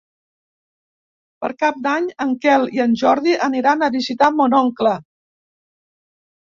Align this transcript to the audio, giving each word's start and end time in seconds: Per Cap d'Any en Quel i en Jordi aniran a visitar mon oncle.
Per 1.43 1.49
Cap 1.59 1.77
d'Any 1.83 2.09
en 2.25 2.33
Quel 2.47 2.67
i 2.79 2.83
en 2.89 2.97
Jordi 3.03 3.39
aniran 3.51 3.85
a 3.91 3.95
visitar 4.01 4.35
mon 4.41 4.61
oncle. 4.65 4.97